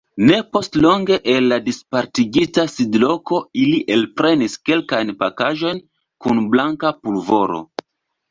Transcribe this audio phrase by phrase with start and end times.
[0.27, 5.85] Ne postlonge el la dispartigita sidloko ili elprenis kelkajn pakaĵojn
[6.27, 7.61] kun blanka pulvoro.